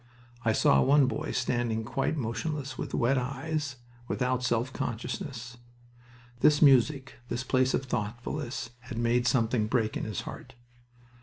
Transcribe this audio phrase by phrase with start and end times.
[0.43, 3.75] I saw one boy standing quite motionless, with wet eyes,
[4.07, 5.57] without self consciousness.
[6.39, 10.55] This music, this place of thoughtfulness, had made something break in his heart...